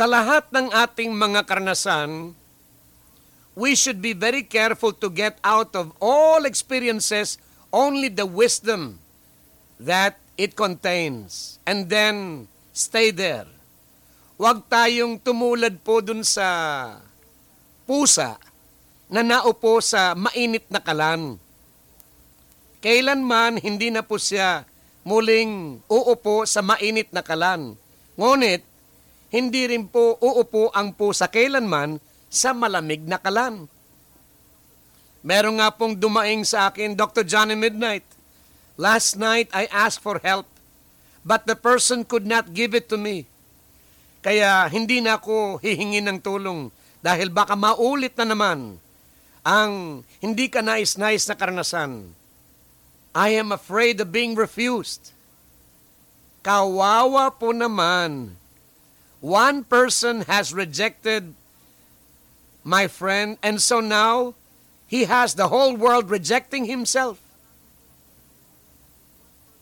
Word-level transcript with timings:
Sa 0.00 0.08
lahat 0.08 0.48
ng 0.48 0.72
ating 0.72 1.12
mga 1.12 1.44
karanasan, 1.44 2.32
we 3.52 3.76
should 3.76 4.00
be 4.00 4.16
very 4.16 4.40
careful 4.40 4.96
to 4.96 5.12
get 5.12 5.36
out 5.44 5.76
of 5.76 5.92
all 6.00 6.48
experiences 6.48 7.36
only 7.68 8.08
the 8.08 8.24
wisdom 8.24 8.96
that 9.76 10.16
it 10.40 10.56
contains 10.56 11.60
and 11.68 11.92
then 11.92 12.48
stay 12.72 13.12
there. 13.12 13.44
Huwag 14.40 14.72
tayong 14.72 15.20
tumulad 15.20 15.76
po 15.84 16.00
dun 16.00 16.24
sa 16.24 16.48
pusa 17.84 18.40
na 19.12 19.20
naupo 19.20 19.84
sa 19.84 20.16
mainit 20.16 20.64
na 20.72 20.80
kalan. 20.80 21.36
Kailanman 22.80 23.60
hindi 23.60 23.92
na 23.92 24.00
po 24.00 24.16
siya 24.16 24.64
muling 25.04 25.84
uupo 25.92 26.48
sa 26.48 26.64
mainit 26.64 27.12
na 27.12 27.20
kalan. 27.20 27.76
Ngunit, 28.16 28.64
hindi 29.30 29.70
rin 29.70 29.86
po 29.86 30.18
uupo 30.18 30.74
ang 30.74 30.90
pusa 30.90 31.30
kailanman 31.30 32.02
sa 32.26 32.50
malamig 32.50 33.02
na 33.06 33.18
kalan. 33.18 33.70
Meron 35.22 35.60
nga 35.62 35.70
pong 35.70 35.94
dumaing 35.94 36.42
sa 36.42 36.70
akin, 36.70 36.98
Dr. 36.98 37.22
Johnny 37.22 37.54
Midnight. 37.54 38.06
Last 38.80 39.20
night, 39.20 39.52
I 39.52 39.68
asked 39.68 40.00
for 40.00 40.18
help, 40.24 40.48
but 41.22 41.44
the 41.44 41.54
person 41.54 42.02
could 42.02 42.24
not 42.24 42.56
give 42.56 42.72
it 42.72 42.88
to 42.88 42.96
me. 42.96 43.28
Kaya 44.20 44.68
hindi 44.68 45.00
na 45.00 45.20
ako 45.20 45.60
hihingi 45.60 46.00
ng 46.04 46.20
tulong 46.20 46.72
dahil 47.00 47.32
baka 47.32 47.56
maulit 47.56 48.12
na 48.20 48.28
naman 48.28 48.76
ang 49.40 50.04
hindi 50.20 50.52
ka 50.52 50.60
nais-nais 50.60 51.24
na 51.24 51.36
karanasan. 51.36 52.12
I 53.16 53.34
am 53.36 53.50
afraid 53.50 54.00
of 54.00 54.12
being 54.12 54.36
refused. 54.36 55.12
Kawawa 56.40 57.32
po 57.32 57.52
naman. 57.52 58.36
One 59.20 59.64
person 59.64 60.22
has 60.24 60.52
rejected 60.52 61.34
my 62.64 62.88
friend 62.88 63.36
and 63.44 63.60
so 63.60 63.80
now 63.80 64.34
he 64.88 65.04
has 65.04 65.36
the 65.36 65.48
whole 65.48 65.76
world 65.76 66.10
rejecting 66.10 66.64
himself. 66.64 67.20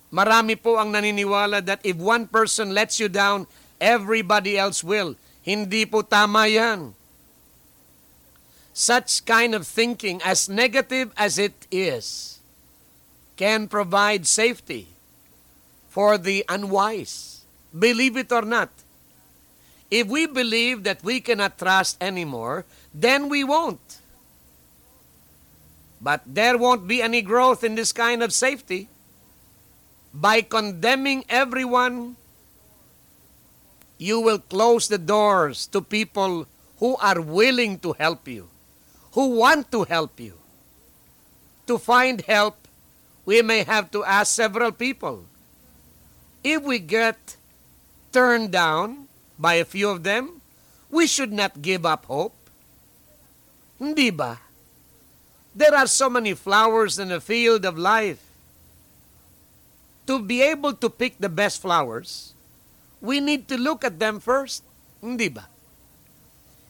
Marami 0.08 0.56
po 0.56 0.80
ang 0.80 0.94
naniniwala 0.94 1.60
that 1.66 1.84
if 1.84 1.98
one 1.98 2.24
person 2.24 2.72
lets 2.72 2.96
you 2.96 3.12
down, 3.12 3.44
everybody 3.76 4.56
else 4.56 4.80
will. 4.80 5.18
Hindi 5.44 5.84
po 5.84 6.00
tama 6.00 6.48
yan. 6.48 6.96
Such 8.72 9.26
kind 9.26 9.58
of 9.58 9.66
thinking, 9.66 10.22
as 10.22 10.48
negative 10.48 11.10
as 11.18 11.36
it 11.36 11.66
is, 11.68 12.38
can 13.36 13.66
provide 13.66 14.24
safety 14.24 14.88
for 15.90 16.16
the 16.16 16.46
unwise. 16.48 17.42
Believe 17.74 18.16
it 18.16 18.30
or 18.30 18.46
not. 18.46 18.70
If 19.90 20.06
we 20.06 20.26
believe 20.26 20.84
that 20.84 21.02
we 21.02 21.20
cannot 21.20 21.58
trust 21.58 21.96
anymore, 22.00 22.66
then 22.92 23.28
we 23.28 23.42
won't. 23.42 23.98
But 26.00 26.22
there 26.26 26.58
won't 26.58 26.86
be 26.86 27.02
any 27.02 27.22
growth 27.22 27.64
in 27.64 27.74
this 27.74 27.92
kind 27.92 28.22
of 28.22 28.32
safety 28.32 28.88
by 30.12 30.42
condemning 30.42 31.24
everyone, 31.28 32.16
you 33.98 34.20
will 34.20 34.38
close 34.38 34.88
the 34.88 34.98
doors 34.98 35.66
to 35.68 35.80
people 35.80 36.46
who 36.78 36.96
are 36.96 37.20
willing 37.20 37.78
to 37.80 37.92
help 37.94 38.28
you, 38.28 38.48
who 39.12 39.36
want 39.36 39.70
to 39.72 39.84
help 39.84 40.18
you. 40.20 40.34
To 41.66 41.78
find 41.78 42.22
help, 42.22 42.56
we 43.26 43.42
may 43.42 43.64
have 43.64 43.90
to 43.90 44.04
ask 44.04 44.32
several 44.34 44.72
people. 44.72 45.24
If 46.42 46.62
we 46.62 46.78
get 46.78 47.36
turned 48.12 48.52
down 48.52 49.07
by 49.38 49.54
a 49.54 49.64
few 49.64 49.88
of 49.88 50.02
them, 50.02 50.42
we 50.90 51.06
should 51.06 51.32
not 51.32 51.62
give 51.62 51.86
up 51.86 52.06
hope. 52.06 52.34
Hindi 53.78 54.10
ba? 54.10 54.42
There 55.54 55.74
are 55.74 55.86
so 55.86 56.10
many 56.10 56.34
flowers 56.34 56.98
in 56.98 57.08
the 57.08 57.20
field 57.20 57.64
of 57.64 57.78
life 57.78 58.28
to 60.08 60.16
be 60.16 60.40
able 60.40 60.72
to 60.72 60.88
pick 60.88 61.20
the 61.20 61.28
best 61.28 61.60
flowers, 61.60 62.32
we 63.04 63.20
need 63.20 63.46
to 63.52 63.60
look 63.60 63.84
at 63.84 64.00
them 64.00 64.18
first. 64.18 64.64
Hindi 65.04 65.28
ba? 65.28 65.44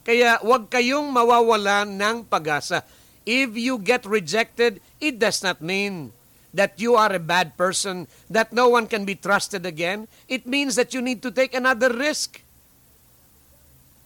Kaya 0.03 0.43
huwag 0.43 0.67
kayong 0.67 1.07
mawawalan 1.15 1.95
ng 1.95 2.27
pag-asa. 2.27 2.83
If 3.23 3.55
you 3.55 3.79
get 3.79 4.03
rejected, 4.03 4.83
it 4.99 5.23
does 5.23 5.47
not 5.47 5.63
mean 5.63 6.11
that 6.51 6.83
you 6.83 6.99
are 6.99 7.15
a 7.15 7.23
bad 7.23 7.55
person, 7.55 8.11
that 8.27 8.51
no 8.51 8.67
one 8.67 8.91
can 8.91 9.07
be 9.07 9.15
trusted 9.15 9.63
again. 9.63 10.11
It 10.27 10.43
means 10.43 10.75
that 10.75 10.91
you 10.91 10.99
need 10.99 11.23
to 11.23 11.31
take 11.31 11.55
another 11.55 11.95
risk. 11.95 12.43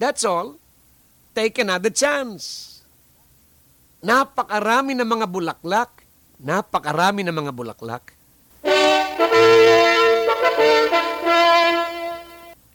That's 0.03 0.27
all. 0.27 0.59
Take 1.31 1.63
another 1.63 1.95
chance. 1.95 2.83
Napakarami 4.03 4.99
ng 4.99 5.07
mga 5.07 5.31
bulaklak. 5.31 6.03
Napakarami 6.43 7.23
ng 7.23 7.31
mga 7.31 7.55
bulaklak 7.55 8.19